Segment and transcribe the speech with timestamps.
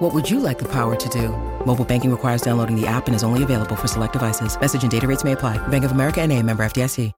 [0.00, 1.28] What would you like the power to do?
[1.66, 4.58] Mobile banking requires downloading the app and is only available for select devices.
[4.58, 5.58] Message and data rates may apply.
[5.68, 7.12] Bank of America and a member FDIC.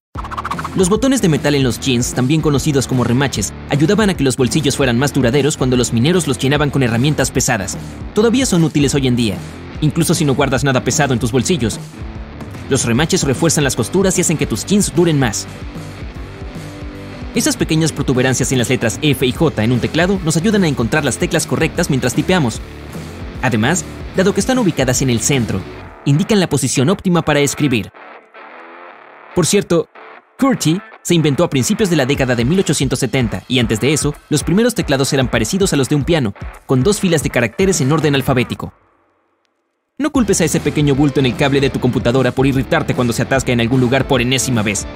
[0.74, 4.36] Los botones de metal en los jeans, también conocidos como remaches, ayudaban a que los
[4.36, 7.78] bolsillos fueran más duraderos cuando los mineros los llenaban con herramientas pesadas.
[8.14, 9.36] Todavía son útiles hoy en día,
[9.80, 11.78] incluso si no guardas nada pesado en tus bolsillos.
[12.68, 15.46] Los remaches refuerzan las costuras y hacen que tus jeans duren más.
[17.34, 20.68] Esas pequeñas protuberancias en las letras F y J en un teclado nos ayudan a
[20.68, 22.60] encontrar las teclas correctas mientras tipeamos.
[23.40, 23.86] Además,
[24.16, 25.62] dado que están ubicadas en el centro,
[26.04, 27.90] indican la posición óptima para escribir.
[29.34, 29.88] Por cierto,
[30.38, 34.44] QWERTY se inventó a principios de la década de 1870 y antes de eso, los
[34.44, 36.34] primeros teclados eran parecidos a los de un piano,
[36.66, 38.74] con dos filas de caracteres en orden alfabético.
[39.96, 43.14] No culpes a ese pequeño bulto en el cable de tu computadora por irritarte cuando
[43.14, 44.86] se atasca en algún lugar por enésima vez.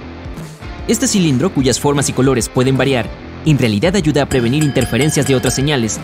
[0.88, 3.08] Este cilindro, cuyas formas y colores pueden variar,
[3.44, 5.98] en realidad ayuda a prevenir interferencias de otras señales,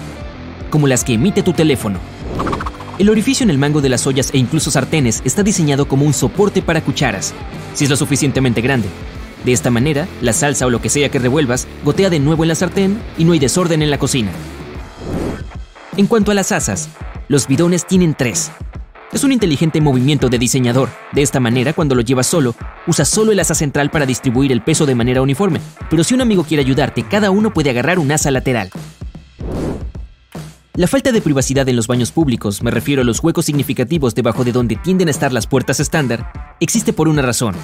[0.70, 1.98] como las que emite tu teléfono.
[2.98, 6.12] El orificio en el mango de las ollas e incluso sartenes está diseñado como un
[6.12, 7.32] soporte para cucharas,
[7.74, 8.88] si es lo suficientemente grande,
[9.44, 12.48] de esta manera, la salsa o lo que sea que revuelvas gotea de nuevo en
[12.48, 14.30] la sartén y no hay desorden en la cocina.
[15.96, 16.88] En cuanto a las asas,
[17.28, 18.52] los bidones tienen tres.
[19.12, 20.88] Es un inteligente movimiento de diseñador.
[21.12, 22.54] De esta manera, cuando lo llevas solo,
[22.86, 25.60] usas solo el asa central para distribuir el peso de manera uniforme,
[25.90, 28.70] pero si un amigo quiere ayudarte, cada uno puede agarrar un asa lateral.
[30.76, 34.44] La falta de privacidad en los baños públicos, me refiero a los huecos significativos debajo
[34.44, 37.54] de donde tienden a estar las puertas estándar, existe por una razón.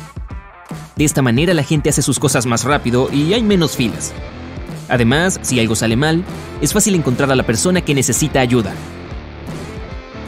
[0.97, 4.13] De esta manera la gente hace sus cosas más rápido y hay menos filas.
[4.91, 6.25] Además, si algo sale mal,
[6.61, 8.75] es fácil encontrar a la persona que necesita ayuda.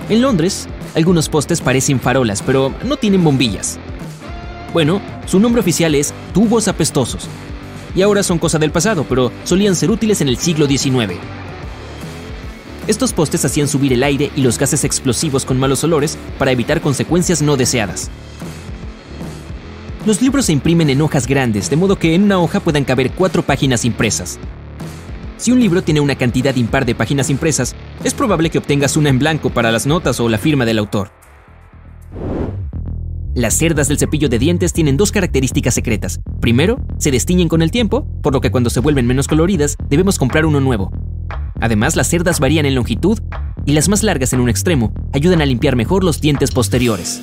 [0.09, 3.79] En Londres, algunos postes parecen farolas, pero no tienen bombillas.
[4.73, 7.29] Bueno, su nombre oficial es tubos apestosos.
[7.95, 11.15] Y ahora son cosa del pasado, pero solían ser útiles en el siglo XIX.
[12.87, 16.81] Estos postes hacían subir el aire y los gases explosivos con malos olores para evitar
[16.81, 18.11] consecuencias no deseadas.
[20.07, 23.11] Los libros se imprimen en hojas grandes, de modo que en una hoja puedan caber
[23.11, 24.39] cuatro páginas impresas.
[25.41, 27.75] Si un libro tiene una cantidad impar de páginas impresas,
[28.05, 31.13] es probable que obtengas una en blanco para las notas o la firma del autor.
[33.35, 36.21] Las cerdas del cepillo de dientes tienen dos características secretas.
[36.43, 40.19] Primero, se destiñen con el tiempo, por lo que cuando se vuelven menos coloridas, debemos
[40.19, 40.91] comprar uno nuevo.
[41.59, 43.19] Además, las cerdas varían en longitud
[43.65, 47.23] y las más largas en un extremo ayudan a limpiar mejor los dientes posteriores.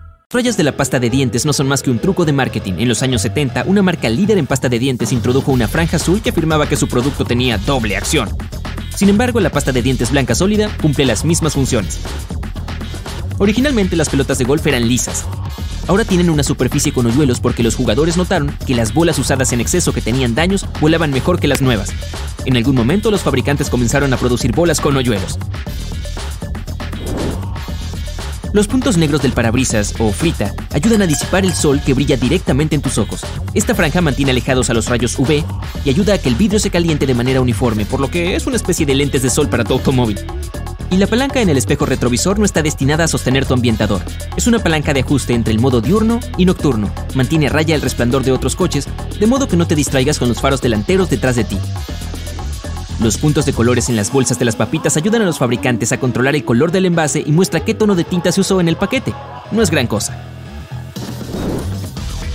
[0.33, 2.75] Rayas de la pasta de dientes no son más que un truco de marketing.
[2.77, 6.21] En los años 70, una marca líder en pasta de dientes introdujo una franja azul
[6.21, 8.29] que afirmaba que su producto tenía doble acción.
[8.95, 11.99] Sin embargo, la pasta de dientes blanca sólida cumple las mismas funciones.
[13.39, 15.25] Originalmente las pelotas de golf eran lisas.
[15.87, 19.59] Ahora tienen una superficie con hoyuelos porque los jugadores notaron que las bolas usadas en
[19.59, 21.91] exceso que tenían daños volaban mejor que las nuevas.
[22.45, 25.37] En algún momento los fabricantes comenzaron a producir bolas con hoyuelos.
[28.53, 32.75] Los puntos negros del parabrisas o frita ayudan a disipar el sol que brilla directamente
[32.75, 33.21] en tus ojos.
[33.53, 35.43] Esta franja mantiene alejados a los rayos UV
[35.85, 38.47] y ayuda a que el vidrio se caliente de manera uniforme, por lo que es
[38.47, 40.19] una especie de lentes de sol para tu automóvil.
[40.89, 44.01] Y la palanca en el espejo retrovisor no está destinada a sostener tu ambientador.
[44.35, 46.93] Es una palanca de ajuste entre el modo diurno y nocturno.
[47.15, 50.27] Mantiene a raya el resplandor de otros coches, de modo que no te distraigas con
[50.27, 51.57] los faros delanteros detrás de ti.
[53.01, 55.99] Los puntos de colores en las bolsas de las papitas ayudan a los fabricantes a
[55.99, 58.75] controlar el color del envase y muestra qué tono de tinta se usó en el
[58.75, 59.11] paquete.
[59.51, 60.23] No es gran cosa.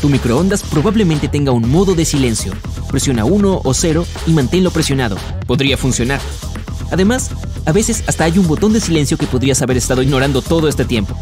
[0.01, 2.53] Tu microondas probablemente tenga un modo de silencio.
[2.91, 5.17] Presiona 1 o 0 y manténlo presionado.
[5.47, 6.21] Podría funcionar.
[6.91, 7.31] Además,
[7.65, 10.85] a veces hasta hay un botón de silencio que podrías haber estado ignorando todo este
[10.85, 11.17] tiempo.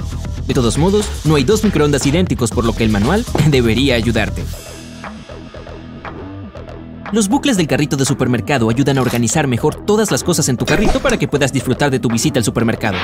[0.49, 4.43] De todos modos, no hay dos microondas idénticos por lo que el manual debería ayudarte.
[7.12, 10.64] Los bucles del carrito de supermercado ayudan a organizar mejor todas las cosas en tu
[10.64, 12.96] carrito para que puedas disfrutar de tu visita al supermercado.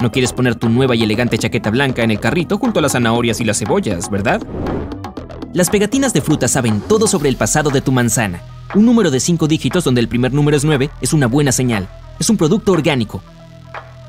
[0.00, 2.92] No quieres poner tu nueva y elegante chaqueta blanca en el carrito junto a las
[2.92, 4.40] zanahorias y las cebollas, ¿verdad?
[5.52, 8.42] Las pegatinas de fruta saben todo sobre el pasado de tu manzana.
[8.74, 11.88] Un número de 5 dígitos donde el primer número es 9 es una buena señal.
[12.20, 13.22] Es un producto orgánico.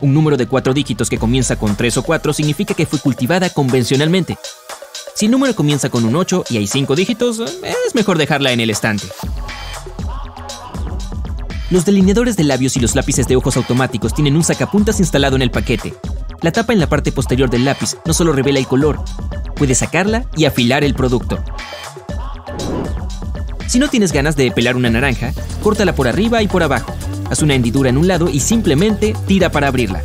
[0.02, 3.50] Un número de 4 dígitos que comienza con 3 o 4 significa que fue cultivada
[3.50, 4.38] convencionalmente.
[5.18, 8.60] Si el número comienza con un 8 y hay 5 dígitos, es mejor dejarla en
[8.60, 9.08] el estante.
[11.72, 15.42] Los delineadores de labios y los lápices de ojos automáticos tienen un sacapuntas instalado en
[15.42, 15.96] el paquete.
[16.44, 19.00] La tapa en la parte posterior del lápiz no solo revela el color,
[19.56, 21.44] puede sacarla y afilar el producto.
[23.66, 25.34] Si no tienes ganas de pelar una naranja,
[25.64, 26.96] córtala por arriba y por abajo.
[27.32, 30.04] Haz una hendidura en un lado y simplemente tira para abrirla.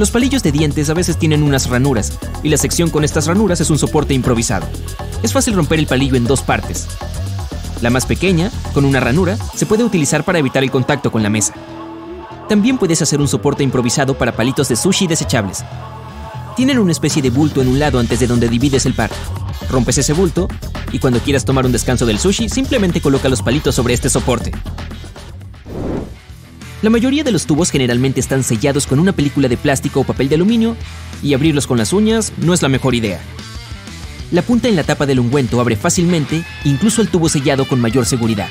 [0.00, 3.60] Los palillos de dientes a veces tienen unas ranuras, y la sección con estas ranuras
[3.60, 4.66] es un soporte improvisado.
[5.22, 6.88] Es fácil romper el palillo en dos partes.
[7.82, 11.28] La más pequeña, con una ranura, se puede utilizar para evitar el contacto con la
[11.28, 11.52] mesa.
[12.48, 15.66] También puedes hacer un soporte improvisado para palitos de sushi desechables.
[16.56, 19.10] Tienen una especie de bulto en un lado antes de donde divides el par.
[19.68, 20.48] Rompes ese bulto
[20.92, 24.50] y cuando quieras tomar un descanso del sushi, simplemente coloca los palitos sobre este soporte.
[26.82, 30.30] La mayoría de los tubos generalmente están sellados con una película de plástico o papel
[30.30, 30.76] de aluminio
[31.22, 33.20] y abrirlos con las uñas no es la mejor idea.
[34.32, 38.06] La punta en la tapa del ungüento abre fácilmente, incluso el tubo sellado con mayor
[38.06, 38.48] seguridad.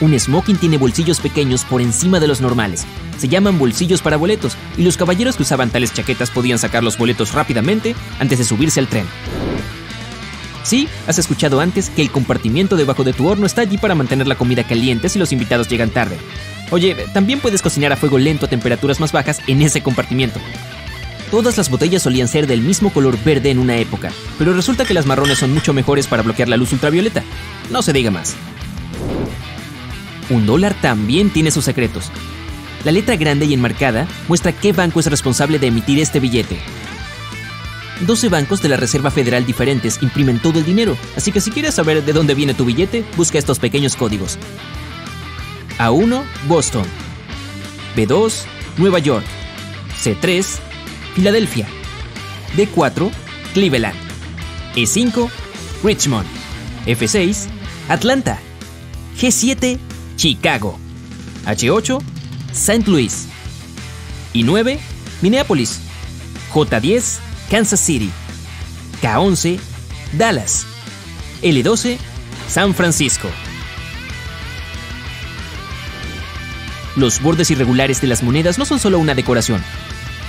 [0.00, 2.86] Un smoking tiene bolsillos pequeños por encima de los normales.
[3.18, 6.98] Se llaman bolsillos para boletos y los caballeros que usaban tales chaquetas podían sacar los
[6.98, 9.06] boletos rápidamente antes de subirse al tren.
[10.64, 14.26] Sí, has escuchado antes que el compartimiento debajo de tu horno está allí para mantener
[14.26, 16.16] la comida caliente si los invitados llegan tarde.
[16.70, 20.40] Oye, también puedes cocinar a fuego lento a temperaturas más bajas en ese compartimiento.
[21.30, 24.94] Todas las botellas solían ser del mismo color verde en una época, pero resulta que
[24.94, 27.22] las marrones son mucho mejores para bloquear la luz ultravioleta.
[27.70, 28.34] No se diga más.
[30.30, 32.10] Un dólar también tiene sus secretos.
[32.84, 36.58] La letra grande y enmarcada muestra qué banco es responsable de emitir este billete.
[38.00, 41.74] 12 bancos de la Reserva Federal diferentes imprimen todo el dinero, así que si quieres
[41.74, 44.38] saber de dónde viene tu billete, busca estos pequeños códigos.
[45.78, 46.84] A1, Boston.
[47.96, 48.32] B2,
[48.78, 49.24] Nueva York.
[50.02, 50.44] C3,
[51.14, 51.66] Filadelfia.
[52.56, 53.10] D4,
[53.52, 53.96] Cleveland.
[54.74, 55.28] E5,
[55.82, 56.26] Richmond.
[56.86, 57.46] F6,
[57.88, 58.38] Atlanta.
[59.18, 59.78] G7,
[60.16, 60.78] Chicago.
[61.46, 62.02] H8,
[62.52, 62.90] St.
[62.90, 63.28] Louis.
[64.32, 64.78] y 9,
[65.22, 65.80] Minneapolis.
[66.52, 67.18] J10,
[67.50, 68.10] Kansas City.
[69.02, 69.58] K11,
[70.16, 70.66] Dallas.
[71.42, 71.98] L12,
[72.48, 73.28] San Francisco.
[76.96, 79.62] Los bordes irregulares de las monedas no son solo una decoración.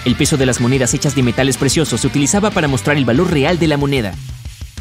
[0.04, 3.32] El peso de las monedas hechas de metales preciosos se utilizaba para mostrar el valor
[3.32, 4.14] real de la moneda.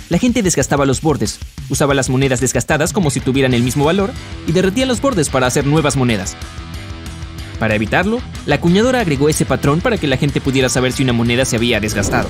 [0.08, 1.38] La gente desgastaba los bordes,
[1.70, 4.12] usaba las monedas desgastadas como si tuvieran el mismo valor
[4.46, 6.36] y derretía los bordes para hacer nuevas monedas.
[7.64, 11.14] Para evitarlo, la acuñadora agregó ese patrón para que la gente pudiera saber si una
[11.14, 12.28] moneda se había desgastado.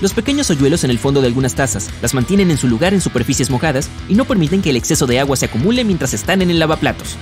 [0.00, 3.02] Los pequeños hoyuelos en el fondo de algunas tazas las mantienen en su lugar en
[3.02, 6.48] superficies mojadas y no permiten que el exceso de agua se acumule mientras están en
[6.48, 7.18] el lavaplatos.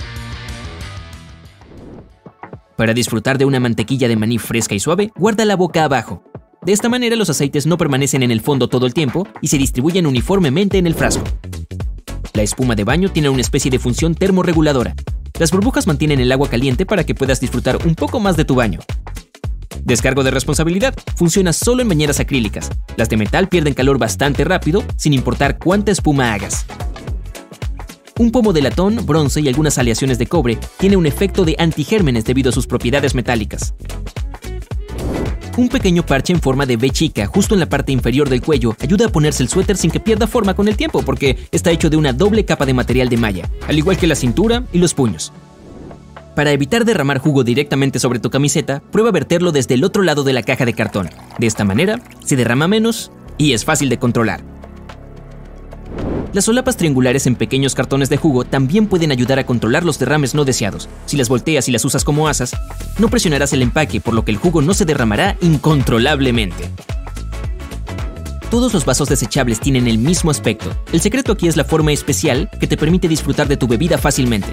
[2.77, 6.23] Para disfrutar de una mantequilla de maní fresca y suave, guarda la boca abajo.
[6.61, 9.57] De esta manera los aceites no permanecen en el fondo todo el tiempo y se
[9.57, 11.25] distribuyen uniformemente en el frasco.
[12.33, 14.95] La espuma de baño tiene una especie de función termorreguladora.
[15.39, 18.55] Las burbujas mantienen el agua caliente para que puedas disfrutar un poco más de tu
[18.55, 18.79] baño.
[19.83, 22.69] Descargo de responsabilidad funciona solo en bañeras acrílicas.
[22.97, 26.65] Las de metal pierden calor bastante rápido, sin importar cuánta espuma hagas.
[28.19, 32.25] Un pomo de latón, bronce y algunas aleaciones de cobre tiene un efecto de antigérmenes
[32.25, 33.75] debido a sus propiedades metálicas.
[35.57, 38.75] Un pequeño parche en forma de V chica justo en la parte inferior del cuello
[38.79, 41.89] ayuda a ponerse el suéter sin que pierda forma con el tiempo porque está hecho
[41.89, 44.93] de una doble capa de material de malla, al igual que la cintura y los
[44.93, 45.33] puños.
[46.35, 50.33] Para evitar derramar jugo directamente sobre tu camiseta, prueba verterlo desde el otro lado de
[50.33, 51.09] la caja de cartón.
[51.39, 54.56] De esta manera, se derrama menos y es fácil de controlar.
[56.37, 60.35] Las solapas triangulares en pequeños cartones de jugo también pueden ayudar a controlar los derrames
[60.35, 60.87] no deseados.
[61.07, 62.55] Si las volteas y las usas como asas,
[62.99, 66.69] no presionarás el empaque, por lo que el jugo no se derramará incontrolablemente.
[68.51, 70.69] Todos los vasos desechables tienen el mismo aspecto.
[70.93, 74.51] El secreto aquí es la forma especial que te permite disfrutar de tu bebida fácilmente.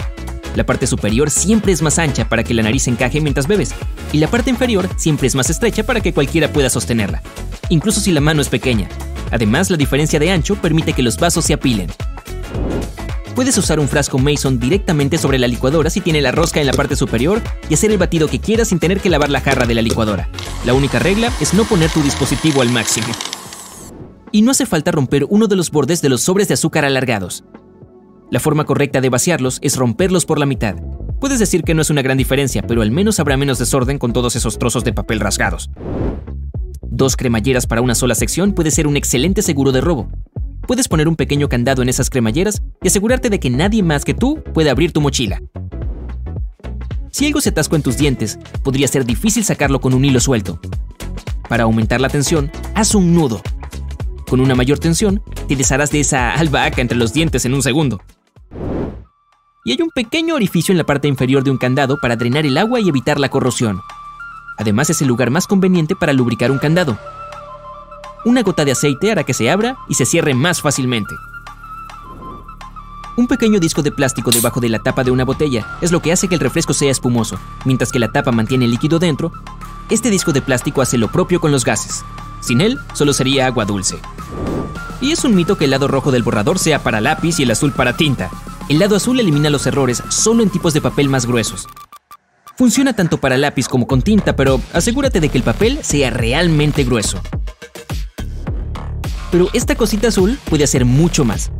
[0.56, 3.74] La parte superior siempre es más ancha para que la nariz encaje mientras bebes,
[4.10, 7.20] y la parte inferior siempre es más estrecha para que cualquiera pueda sostenerla,
[7.68, 8.88] incluso si la mano es pequeña.
[9.30, 11.90] Además, la diferencia de ancho permite que los vasos se apilen.
[13.34, 16.72] Puedes usar un frasco Mason directamente sobre la licuadora si tiene la rosca en la
[16.72, 19.74] parte superior y hacer el batido que quieras sin tener que lavar la jarra de
[19.74, 20.28] la licuadora.
[20.64, 23.08] La única regla es no poner tu dispositivo al máximo.
[24.30, 27.44] Y no hace falta romper uno de los bordes de los sobres de azúcar alargados.
[28.30, 30.76] La forma correcta de vaciarlos es romperlos por la mitad.
[31.20, 34.12] Puedes decir que no es una gran diferencia, pero al menos habrá menos desorden con
[34.12, 35.70] todos esos trozos de papel rasgados.
[36.96, 40.08] Dos cremalleras para una sola sección puede ser un excelente seguro de robo.
[40.64, 44.14] Puedes poner un pequeño candado en esas cremalleras y asegurarte de que nadie más que
[44.14, 45.42] tú puede abrir tu mochila.
[47.10, 50.60] Si algo se atascó en tus dientes, podría ser difícil sacarlo con un hilo suelto.
[51.48, 53.42] Para aumentar la tensión, haz un nudo.
[54.30, 58.02] Con una mayor tensión, te desharás de esa albahaca entre los dientes en un segundo.
[59.64, 62.56] Y hay un pequeño orificio en la parte inferior de un candado para drenar el
[62.56, 63.80] agua y evitar la corrosión.
[64.56, 66.98] Además es el lugar más conveniente para lubricar un candado.
[68.24, 71.14] Una gota de aceite hará que se abra y se cierre más fácilmente.
[73.16, 76.10] Un pequeño disco de plástico debajo de la tapa de una botella es lo que
[76.10, 79.32] hace que el refresco sea espumoso, mientras que la tapa mantiene el líquido dentro.
[79.88, 82.04] Este disco de plástico hace lo propio con los gases.
[82.40, 84.00] Sin él, solo sería agua dulce.
[85.00, 87.50] Y es un mito que el lado rojo del borrador sea para lápiz y el
[87.50, 88.30] azul para tinta.
[88.68, 91.68] El lado azul elimina los errores solo en tipos de papel más gruesos.
[92.56, 96.84] Funciona tanto para lápiz como con tinta, pero asegúrate de que el papel sea realmente
[96.84, 97.20] grueso.
[99.32, 101.50] Pero esta cosita azul puede hacer mucho más.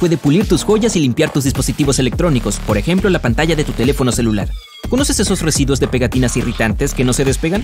[0.00, 3.72] Puede pulir tus joyas y limpiar tus dispositivos electrónicos, por ejemplo la pantalla de tu
[3.72, 4.48] teléfono celular.
[4.88, 7.62] ¿Conoces esos residuos de pegatinas irritantes que no se despegan?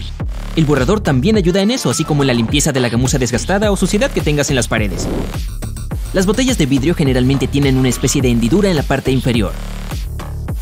[0.54, 3.70] El borrador también ayuda en eso, así como en la limpieza de la gamuza desgastada
[3.70, 5.08] o suciedad que tengas en las paredes.
[6.12, 9.52] Las botellas de vidrio generalmente tienen una especie de hendidura en la parte inferior.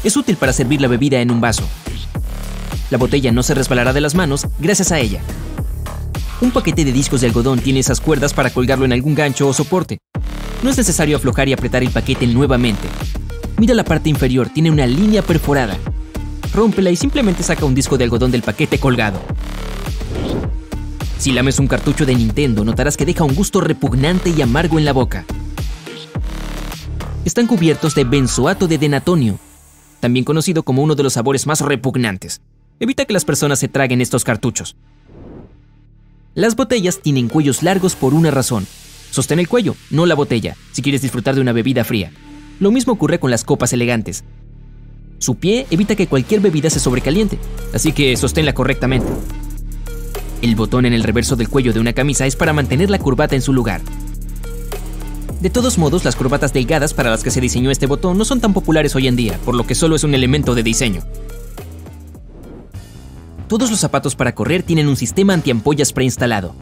[0.04, 1.64] Es útil para servir la bebida en un vaso.
[2.92, 5.22] La botella no se resbalará de las manos gracias a ella.
[6.42, 9.54] Un paquete de discos de algodón tiene esas cuerdas para colgarlo en algún gancho o
[9.54, 9.96] soporte.
[10.62, 12.86] No es necesario aflojar y apretar el paquete nuevamente.
[13.56, 15.78] Mira la parte inferior, tiene una línea perforada.
[16.52, 19.22] Rómpela y simplemente saca un disco de algodón del paquete colgado.
[21.16, 24.84] Si lames un cartucho de Nintendo, notarás que deja un gusto repugnante y amargo en
[24.84, 25.24] la boca.
[27.24, 29.38] Están cubiertos de benzoato de denatonio,
[30.00, 32.42] también conocido como uno de los sabores más repugnantes.
[32.82, 34.74] Evita que las personas se traguen estos cartuchos.
[36.34, 38.66] Las botellas tienen cuellos largos por una razón.
[39.12, 42.10] Sostén el cuello, no la botella, si quieres disfrutar de una bebida fría.
[42.58, 44.24] Lo mismo ocurre con las copas elegantes.
[45.18, 47.38] Su pie evita que cualquier bebida se sobrecaliente,
[47.72, 49.06] así que sosténla correctamente.
[50.42, 53.36] El botón en el reverso del cuello de una camisa es para mantener la corbata
[53.36, 53.80] en su lugar.
[55.40, 58.40] De todos modos, las corbatas delgadas para las que se diseñó este botón no son
[58.40, 61.04] tan populares hoy en día, por lo que solo es un elemento de diseño.
[63.52, 66.54] Todos los zapatos para correr tienen un sistema antiampollas preinstalado.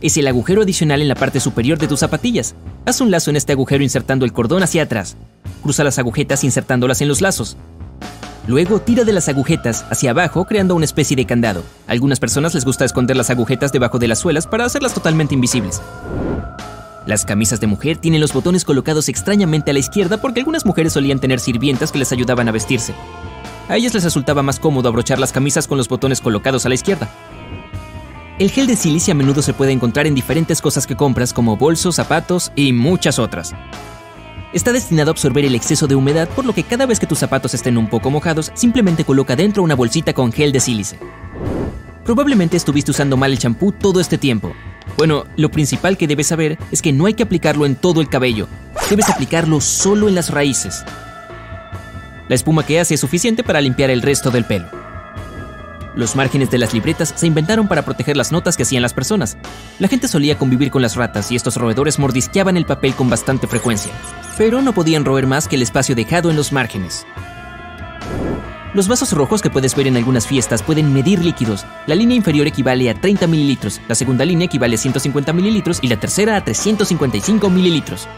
[0.00, 2.56] Es el agujero adicional en la parte superior de tus zapatillas.
[2.84, 5.16] Haz un lazo en este agujero insertando el cordón hacia atrás.
[5.62, 7.56] Cruza las agujetas insertándolas en los lazos.
[8.48, 11.62] Luego tira de las agujetas hacia abajo creando una especie de candado.
[11.86, 15.34] A algunas personas les gusta esconder las agujetas debajo de las suelas para hacerlas totalmente
[15.34, 15.80] invisibles.
[17.06, 20.92] Las camisas de mujer tienen los botones colocados extrañamente a la izquierda porque algunas mujeres
[20.92, 22.94] solían tener sirvientas que les ayudaban a vestirse.
[23.68, 26.74] A ellas les resultaba más cómodo abrochar las camisas con los botones colocados a la
[26.74, 27.08] izquierda.
[28.38, 31.56] El gel de silicia a menudo se puede encontrar en diferentes cosas que compras como
[31.56, 33.54] bolsos, zapatos y muchas otras.
[34.52, 37.18] Está destinado a absorber el exceso de humedad, por lo que cada vez que tus
[37.18, 40.98] zapatos estén un poco mojados, simplemente coloca dentro una bolsita con gel de sílice.
[42.04, 44.52] Probablemente estuviste usando mal el champú todo este tiempo.
[44.98, 48.08] Bueno, lo principal que debes saber es que no hay que aplicarlo en todo el
[48.08, 48.46] cabello.
[48.90, 50.84] Debes aplicarlo solo en las raíces.
[52.28, 54.66] La espuma que hace es suficiente para limpiar el resto del pelo.
[55.94, 59.36] Los márgenes de las libretas se inventaron para proteger las notas que hacían las personas.
[59.78, 63.46] La gente solía convivir con las ratas y estos roedores mordisqueaban el papel con bastante
[63.46, 63.92] frecuencia,
[64.36, 67.06] pero no podían roer más que el espacio dejado en los márgenes.
[68.72, 71.64] Los vasos rojos que puedes ver en algunas fiestas pueden medir líquidos.
[71.86, 75.86] La línea inferior equivale a 30 mililitros, la segunda línea equivale a 150 mililitros y
[75.86, 78.08] la tercera a 355 mililitros.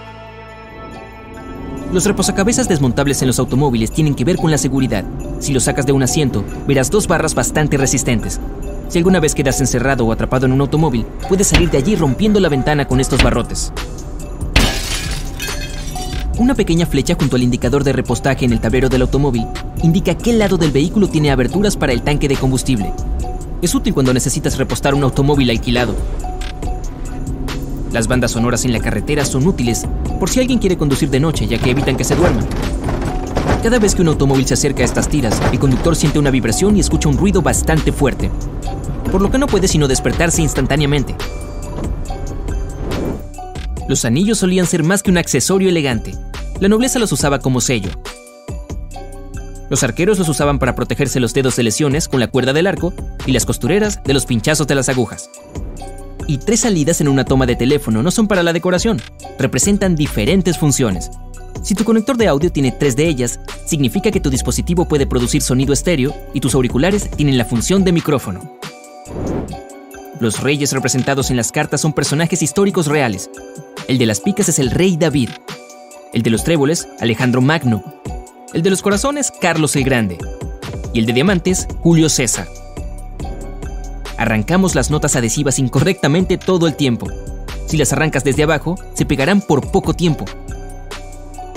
[1.92, 5.04] Los reposacabezas desmontables en los automóviles tienen que ver con la seguridad.
[5.38, 8.40] Si lo sacas de un asiento, verás dos barras bastante resistentes.
[8.88, 12.40] Si alguna vez quedas encerrado o atrapado en un automóvil, puedes salir de allí rompiendo
[12.40, 13.72] la ventana con estos barrotes.
[16.38, 19.46] Una pequeña flecha junto al indicador de repostaje en el tablero del automóvil
[19.82, 22.92] indica qué lado del vehículo tiene aberturas para el tanque de combustible.
[23.62, 25.94] Es útil cuando necesitas repostar un automóvil alquilado.
[27.96, 29.86] Las bandas sonoras en la carretera son útiles
[30.20, 32.46] por si alguien quiere conducir de noche, ya que evitan que se duerman.
[33.62, 36.76] Cada vez que un automóvil se acerca a estas tiras, el conductor siente una vibración
[36.76, 38.30] y escucha un ruido bastante fuerte,
[39.10, 41.16] por lo que no puede sino despertarse instantáneamente.
[43.88, 46.12] Los anillos solían ser más que un accesorio elegante.
[46.60, 47.92] La nobleza los usaba como sello.
[49.70, 52.92] Los arqueros los usaban para protegerse los dedos de lesiones con la cuerda del arco
[53.24, 55.30] y las costureras de los pinchazos de las agujas
[56.26, 59.00] y tres salidas en una toma de teléfono no son para la decoración,
[59.38, 61.11] representan diferentes funciones.
[61.62, 65.42] Si tu conector de audio tiene tres de ellas, significa que tu dispositivo puede producir
[65.42, 68.59] sonido estéreo y tus auriculares tienen la función de micrófono.
[70.21, 73.30] Los reyes representados en las cartas son personajes históricos reales.
[73.88, 75.30] El de las picas es el rey David.
[76.12, 77.83] El de los tréboles, Alejandro Magno.
[78.54, 80.18] El de los corazones, Carlos el Grande.
[80.95, 82.49] Y el de diamantes, Julio César.
[84.18, 87.06] Arrancamos las notas adhesivas incorrectamente todo el tiempo.
[87.66, 90.25] Si las arrancas desde abajo, se pegarán por poco tiempo.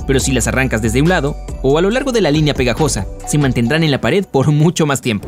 [0.06, 3.06] Pero si las arrancas desde un lado, o a lo largo de la línea pegajosa,
[3.28, 5.28] se mantendrán en la pared por mucho más tiempo.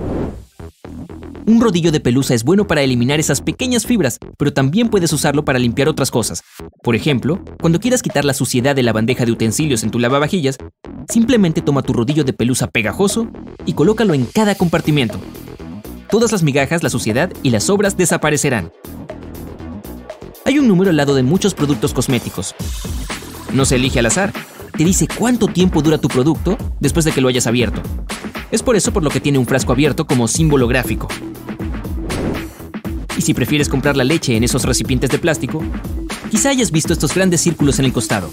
[1.45, 5.43] Un rodillo de pelusa es bueno para eliminar esas pequeñas fibras, pero también puedes usarlo
[5.45, 6.43] para limpiar otras cosas.
[6.83, 10.57] Por ejemplo, cuando quieras quitar la suciedad de la bandeja de utensilios en tu lavavajillas,
[11.09, 13.27] simplemente toma tu rodillo de pelusa pegajoso
[13.65, 15.19] y colócalo en cada compartimento.
[16.11, 18.73] Todas las migajas, la suciedad y las sobras desaparecerán.
[20.43, 22.53] Hay un número al lado de muchos productos cosméticos.
[23.53, 24.33] No se elige al azar,
[24.77, 27.81] te dice cuánto tiempo dura tu producto después de que lo hayas abierto.
[28.51, 31.07] Es por eso por lo que tiene un frasco abierto como símbolo gráfico.
[33.17, 35.63] Y si prefieres comprar la leche en esos recipientes de plástico,
[36.29, 38.29] quizá hayas visto estos grandes círculos en el costado.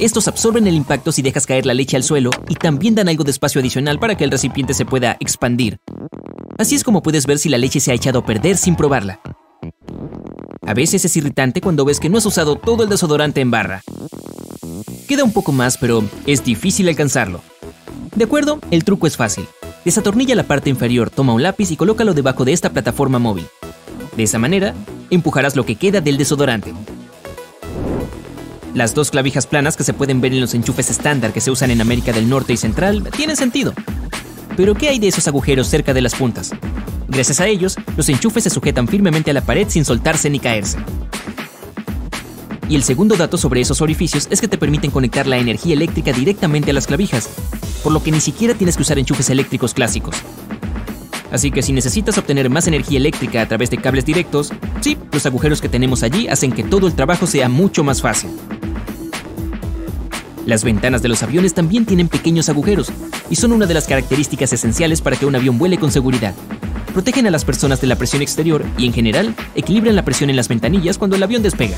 [0.00, 3.22] Estos absorben el impacto si dejas caer la leche al suelo y también dan algo
[3.22, 5.78] de espacio adicional para que el recipiente se pueda expandir.
[6.64, 9.20] Así es como puedes ver si la leche se ha echado a perder sin probarla.
[10.66, 13.82] A veces es irritante cuando ves que no has usado todo el desodorante en barra.
[15.06, 17.42] Queda un poco más, pero es difícil alcanzarlo.
[18.16, 19.46] De acuerdo, el truco es fácil.
[19.84, 23.46] Desatornilla la parte inferior, toma un lápiz y colócalo debajo de esta plataforma móvil.
[24.16, 24.72] De esa manera,
[25.10, 26.72] empujarás lo que queda del desodorante.
[28.72, 31.70] Las dos clavijas planas que se pueden ver en los enchufes estándar que se usan
[31.70, 33.74] en América del Norte y Central tienen sentido.
[34.56, 36.52] Pero ¿qué hay de esos agujeros cerca de las puntas?
[37.08, 40.78] Gracias a ellos, los enchufes se sujetan firmemente a la pared sin soltarse ni caerse.
[42.68, 46.12] Y el segundo dato sobre esos orificios es que te permiten conectar la energía eléctrica
[46.12, 47.28] directamente a las clavijas,
[47.82, 50.16] por lo que ni siquiera tienes que usar enchufes eléctricos clásicos.
[51.30, 55.26] Así que si necesitas obtener más energía eléctrica a través de cables directos, sí, los
[55.26, 58.30] agujeros que tenemos allí hacen que todo el trabajo sea mucho más fácil.
[60.46, 62.92] Las ventanas de los aviones también tienen pequeños agujeros
[63.30, 66.34] y son una de las características esenciales para que un avión vuele con seguridad.
[66.92, 70.36] Protegen a las personas de la presión exterior y en general equilibran la presión en
[70.36, 71.76] las ventanillas cuando el avión despega.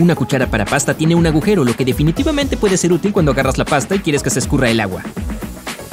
[0.00, 3.58] Una cuchara para pasta tiene un agujero, lo que definitivamente puede ser útil cuando agarras
[3.58, 5.02] la pasta y quieres que se escurra el agua.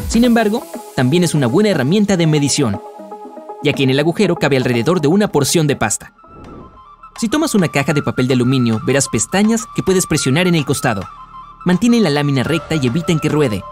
[0.10, 0.66] Sin embargo,
[0.96, 2.80] también es una buena herramienta de medición,
[3.64, 6.14] ya que en el agujero cabe alrededor de una porción de pasta.
[7.18, 10.66] Si tomas una caja de papel de aluminio, verás pestañas que puedes presionar en el
[10.66, 11.08] costado.
[11.64, 13.64] Mantienen la lámina recta y evitan que ruede.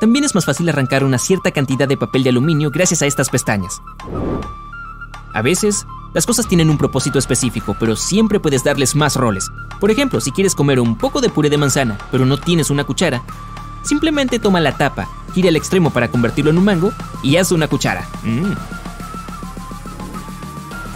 [0.00, 3.28] También es más fácil arrancar una cierta cantidad de papel de aluminio gracias a estas
[3.28, 3.82] pestañas.
[5.34, 9.50] A veces, las cosas tienen un propósito específico, pero siempre puedes darles más roles.
[9.78, 12.84] Por ejemplo, si quieres comer un poco de puré de manzana, pero no tienes una
[12.84, 13.22] cuchara,
[13.82, 16.90] simplemente toma la tapa, gira al extremo para convertirlo en un mango
[17.22, 18.08] y haz una cuchara.
[18.24, 18.75] Mm.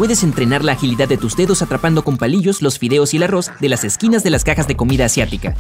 [0.01, 3.51] Puedes entrenar la agilidad de tus dedos atrapando con palillos los fideos y el arroz
[3.61, 5.55] de las esquinas de las cajas de comida asiática.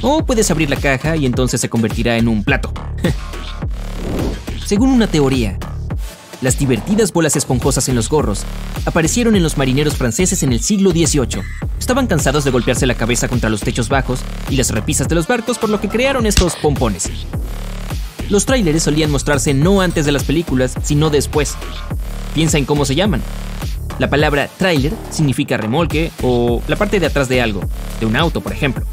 [0.00, 2.72] O puedes abrir la caja y entonces se convertirá en un plato.
[4.64, 5.58] Según una teoría,
[6.40, 8.44] las divertidas bolas esponjosas en los gorros
[8.84, 11.42] aparecieron en los marineros franceses en el siglo XVIII.
[11.80, 15.26] Estaban cansados de golpearse la cabeza contra los techos bajos y las repisas de los
[15.26, 17.10] barcos, por lo que crearon estos pompones.
[18.30, 21.56] Los tráileres solían mostrarse no antes de las películas, sino después.
[22.34, 23.22] Piensa en cómo se llaman.
[23.98, 27.62] La palabra tráiler significa remolque o la parte de atrás de algo,
[27.98, 28.84] de un auto, por ejemplo.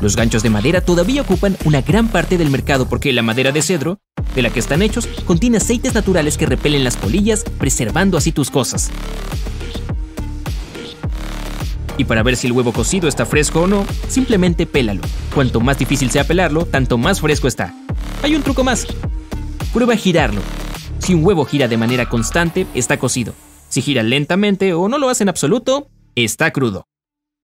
[0.00, 3.62] Los ganchos de madera todavía ocupan una gran parte del mercado porque la madera de
[3.62, 3.98] cedro
[4.34, 8.50] de la que están hechos contiene aceites naturales que repelen las polillas, preservando así tus
[8.50, 8.90] cosas.
[11.96, 15.00] Y para ver si el huevo cocido está fresco o no, simplemente pélalo.
[15.34, 17.74] Cuanto más difícil sea pelarlo, tanto más fresco está.
[18.22, 18.86] Hay un truco más.
[19.72, 20.40] Prueba girarlo.
[21.08, 23.32] Si un huevo gira de manera constante, está cocido.
[23.70, 26.87] Si gira lentamente o no lo hace en absoluto, está crudo.